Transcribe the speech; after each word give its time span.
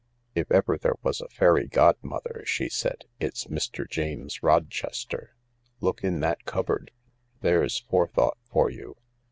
"If 0.35 0.51
ever 0.51 0.79
there 0.79 0.95
was 1.03 1.21
a 1.21 1.29
fairy 1.29 1.67
godmother," 1.67 2.41
she 2.43 2.69
said, 2.69 3.05
"it's 3.19 3.45
Mr. 3.45 3.87
James 3.87 4.41
Rochester. 4.41 5.35
Look 5.79 6.03
in 6.03 6.21
that 6.21 6.43
cupboard! 6.45 6.89
There's 7.41 7.81
forethought 7.87 8.39
for 8.49 8.71
you 8.71 8.95